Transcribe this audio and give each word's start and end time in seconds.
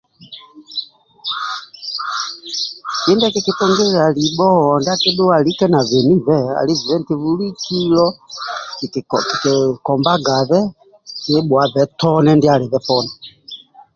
Kindie 3.03 3.33
kikitungilaga 3.33 4.15
libho 4.17 4.49
ndia 4.79 4.93
akidhuwa 4.95 5.33
alike 5.39 5.65
nabeni 5.69 6.15
ali 6.59 6.73
gia 6.79 6.95
eti 6.99 7.13
bulikilo 7.21 8.05
kikikombagabe 8.77 10.59
nibhuave 11.29 11.83
tone 11.99 12.29
ndia 12.35 12.53
alibe 12.55 12.79
poni 12.87 13.11